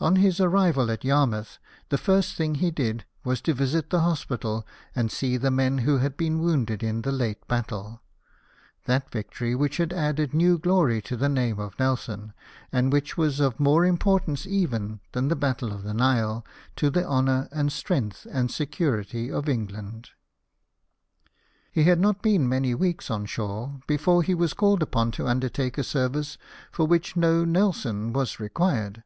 [0.00, 1.58] On his arrival at Yarmouth,
[1.88, 5.96] the first thing he did was to visit the hospital, and see the men who
[5.96, 8.02] had been wounded in the late battle—
[8.84, 12.34] that victory which had added new glory to the name of Nelson,
[12.70, 16.44] and which was of more importance even than the Battle of the Nile,
[16.76, 20.10] to the honour and strength and security of England.
[21.72, 25.78] He had not been many weeks on shore before he was called upon to undertake
[25.78, 26.36] a service
[26.70, 29.02] for which no Nelson was required.